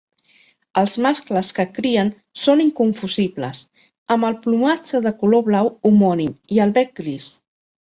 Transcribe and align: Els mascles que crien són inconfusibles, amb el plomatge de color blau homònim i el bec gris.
Els 0.81 0.93
mascles 1.05 1.51
que 1.57 1.65
crien 1.75 2.09
són 2.45 2.63
inconfusibles, 2.63 3.61
amb 4.17 4.29
el 4.31 4.39
plomatge 4.47 5.03
de 5.09 5.15
color 5.23 5.47
blau 5.53 5.73
homònim 5.93 6.35
i 6.59 6.65
el 6.69 6.77
bec 6.83 6.95
gris. 7.05 7.33